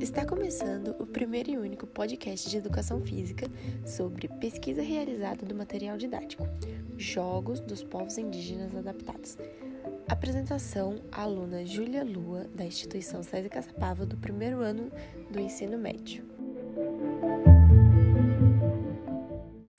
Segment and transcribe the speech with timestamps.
[0.00, 3.46] Está começando o primeiro e único podcast de educação física
[3.86, 6.48] sobre pesquisa realizada do material didático,
[6.96, 9.36] Jogos dos Povos Indígenas Adaptados.
[10.08, 14.90] Apresentação: aluna Júlia Lua, da instituição César Caçapava, do primeiro ano
[15.30, 16.24] do ensino médio.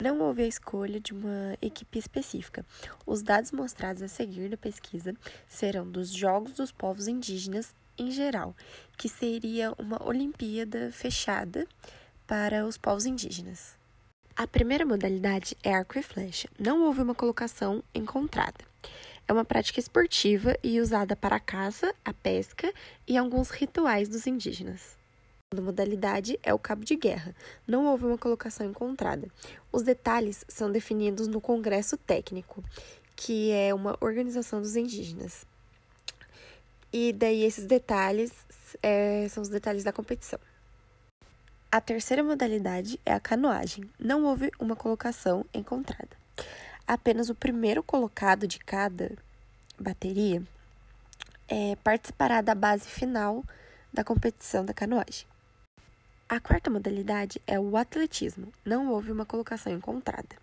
[0.00, 2.64] Não houve a escolha de uma equipe específica.
[3.04, 5.14] Os dados mostrados a seguir da pesquisa
[5.48, 8.54] serão dos Jogos dos Povos Indígenas em geral,
[8.96, 11.66] que seria uma Olimpíada fechada
[12.26, 13.76] para os povos indígenas.
[14.34, 16.48] A primeira modalidade é arco e flecha.
[16.58, 18.64] Não houve uma colocação encontrada.
[19.28, 22.72] É uma prática esportiva e usada para a caça, a pesca
[23.06, 24.96] e alguns rituais dos indígenas.
[25.56, 27.36] A modalidade é o cabo de guerra.
[27.66, 29.28] Não houve uma colocação encontrada.
[29.70, 32.64] Os detalhes são definidos no Congresso Técnico,
[33.14, 35.46] que é uma organização dos indígenas.
[36.92, 38.32] E daí esses detalhes
[38.82, 40.38] é, são os detalhes da competição.
[41.70, 43.88] A terceira modalidade é a canoagem.
[43.98, 46.10] Não houve uma colocação encontrada.
[46.86, 49.12] Apenas o primeiro colocado de cada
[49.78, 50.42] bateria
[51.48, 53.42] é, participará da base final
[53.90, 55.26] da competição da canoagem.
[56.28, 58.52] A quarta modalidade é o atletismo.
[58.64, 60.36] Não houve uma colocação encontrada.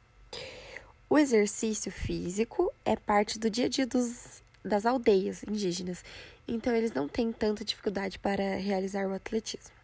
[1.09, 6.03] O exercício físico é parte do dia a dia dos das aldeias indígenas,
[6.47, 9.79] então eles não têm tanta dificuldade para realizar o atletismo.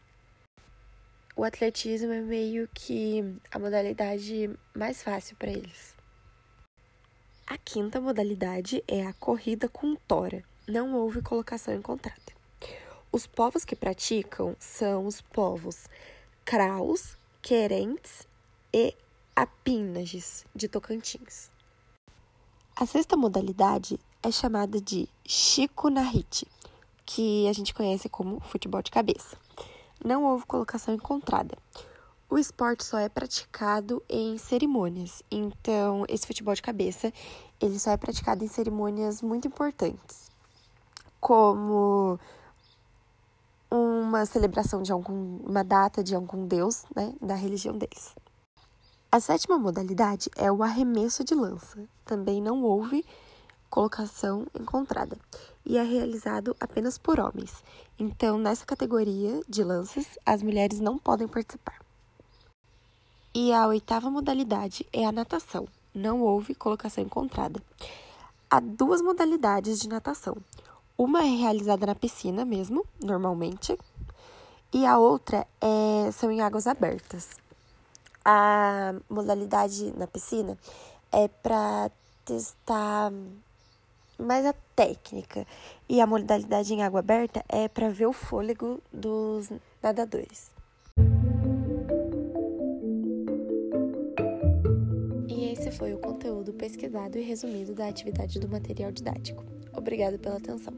[1.35, 5.93] O atletismo é meio que a modalidade mais fácil para eles.
[7.45, 10.43] A quinta modalidade é a corrida com tora.
[10.67, 12.33] Não houve colocação encontrada.
[13.11, 15.87] Os povos que praticam são os povos
[16.43, 18.27] Kraus, Querentes
[18.73, 18.95] e
[19.35, 21.51] Apinages de Tocantins.
[22.77, 26.45] A sexta modalidade é chamada de Chico Narrite,
[27.05, 29.37] que a gente conhece como futebol de cabeça.
[30.03, 31.57] Não houve colocação encontrada.
[32.29, 37.13] O esporte só é praticado em cerimônias, então esse futebol de cabeça
[37.61, 40.29] ele só é praticado em cerimônias muito importantes,
[41.21, 42.19] como
[43.71, 48.13] uma celebração de algum, uma data de algum deus, né, da religião deles.
[49.15, 51.87] A sétima modalidade é o arremesso de lança.
[52.03, 53.05] Também não houve
[53.69, 55.17] colocação encontrada
[55.65, 57.63] e é realizado apenas por homens.
[57.97, 61.79] Então, nessa categoria de lances, as mulheres não podem participar.
[63.33, 65.65] E a oitava modalidade é a natação.
[65.93, 67.63] Não houve colocação encontrada.
[68.49, 70.35] Há duas modalidades de natação.
[70.97, 73.79] Uma é realizada na piscina mesmo, normalmente,
[74.73, 77.44] e a outra é, são em águas abertas.
[78.25, 80.58] A modalidade na piscina
[81.12, 81.91] é para
[82.25, 83.13] testar
[84.18, 85.46] mas a técnica
[85.88, 89.50] e a modalidade em água aberta é para ver o fôlego dos
[89.81, 90.52] nadadores.
[95.28, 99.44] E esse foi o conteúdo pesquisado e resumido da atividade do material didático.
[99.74, 100.74] Obrigado pela atenção.